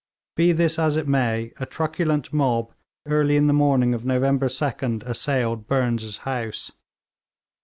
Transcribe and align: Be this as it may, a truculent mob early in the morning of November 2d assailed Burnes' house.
Be 0.35 0.51
this 0.51 0.79
as 0.79 0.95
it 0.95 1.07
may, 1.07 1.53
a 1.59 1.67
truculent 1.67 2.33
mob 2.33 2.73
early 3.05 3.35
in 3.37 3.45
the 3.45 3.53
morning 3.53 3.93
of 3.93 4.03
November 4.03 4.47
2d 4.47 5.03
assailed 5.03 5.67
Burnes' 5.67 6.17
house. 6.25 6.71